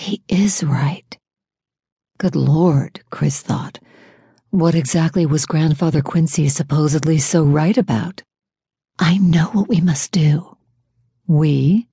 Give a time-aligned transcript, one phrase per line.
[0.00, 1.18] He is right.
[2.16, 3.78] Good Lord, Chris thought.
[4.48, 8.22] What exactly was Grandfather Quincy supposedly so right about?
[8.98, 10.56] I know what we must do.
[11.26, 11.86] We?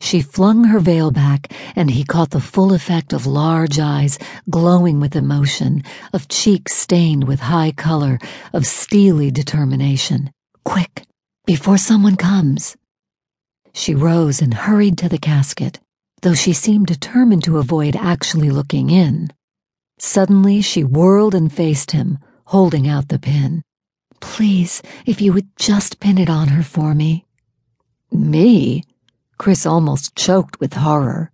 [0.00, 4.18] She flung her veil back, and he caught the full effect of large eyes
[4.50, 8.18] glowing with emotion, of cheeks stained with high color,
[8.52, 10.32] of steely determination.
[10.64, 11.04] Quick,
[11.46, 12.76] before someone comes.
[13.72, 15.78] She rose and hurried to the casket,
[16.24, 19.30] though she seemed determined to avoid actually looking in.
[19.98, 23.62] Suddenly, she whirled and faced him, holding out the pin.
[24.20, 27.26] Please, if you would just pin it on her for me.
[28.10, 28.82] Me?
[29.36, 31.30] Chris almost choked with horror.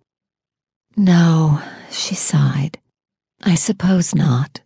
[0.97, 2.77] No, she sighed.
[3.41, 4.59] I suppose not.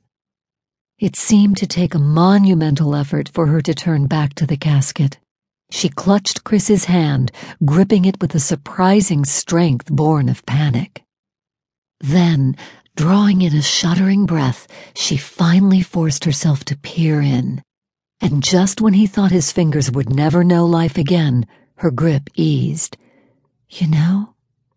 [0.97, 5.19] It seemed to take a monumental effort for her to turn back to the casket.
[5.75, 7.33] She clutched Chris's hand,
[7.65, 11.03] gripping it with a surprising strength born of panic.
[11.99, 12.55] Then,
[12.95, 17.61] drawing in a shuddering breath, she finally forced herself to peer in.
[18.21, 21.45] And just when he thought his fingers would never know life again,
[21.79, 22.95] her grip eased.
[23.67, 24.35] You know,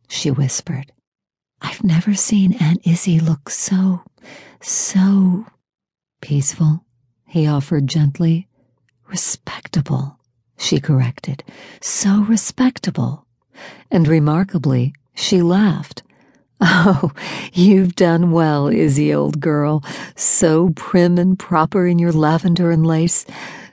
[0.08, 0.91] she whispered,
[1.62, 4.03] I've never seen Aunt Izzy look so,
[4.61, 5.47] so
[6.20, 6.84] peaceful,
[7.25, 8.48] he offered gently.
[9.06, 10.17] Respectable,
[10.59, 11.42] she corrected.
[11.81, 13.25] So respectable.
[13.91, 16.03] And remarkably, she laughed.
[16.61, 17.12] Oh,
[17.53, 19.84] you've done well, Izzy, old girl.
[20.17, 23.25] So prim and proper in your lavender and lace.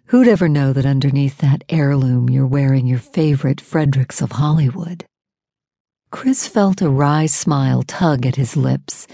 [0.09, 5.03] Who'd ever know that underneath that heirloom you're wearing your favorite Fredericks of Hollywood?
[6.11, 9.07] Chris felt a wry smile tug at his lips,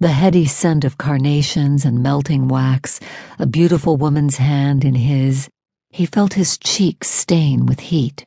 [0.00, 2.98] the heady scent of carnations and melting wax,
[3.38, 5.50] a beautiful woman's hand in his.
[5.98, 8.24] He felt his cheeks stain with heat.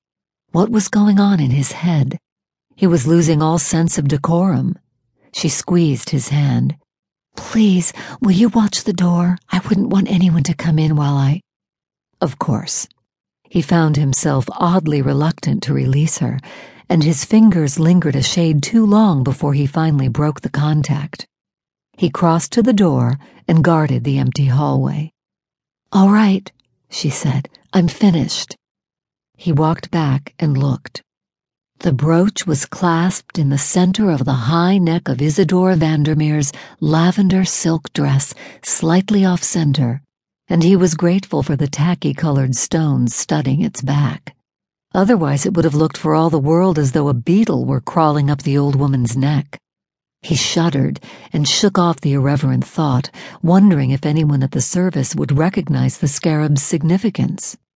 [0.52, 2.20] What was going on in his head?
[2.76, 4.78] He was losing all sense of decorum.
[5.32, 6.76] She squeezed his hand.
[7.38, 9.38] Please, will you watch the door?
[9.50, 11.40] I wouldn't want anyone to come in while I.
[12.20, 12.90] Of course.
[13.44, 16.42] He found himself oddly reluctant to release her,
[16.90, 21.26] and his fingers lingered a shade too long before he finally broke the contact.
[21.98, 25.14] He crossed to the door and guarded the empty hallway.
[25.94, 26.52] All right,
[26.92, 28.56] she said, I'm finished.
[29.38, 31.02] He walked back and looked.
[31.80, 37.44] The brooch was clasped in the center of the high neck of Isadora Vandermeir's lavender
[37.44, 40.04] silk dress, slightly off center,
[40.48, 44.36] and he was grateful for the tacky colored stones studding its back.
[44.94, 48.30] Otherwise, it would have looked for all the world as though a beetle were crawling
[48.30, 49.58] up the old woman's neck.
[50.24, 51.00] He shuddered
[51.34, 53.10] and shook off the irreverent thought,
[53.42, 57.58] wondering if anyone at the service would recognize the scarab's significance.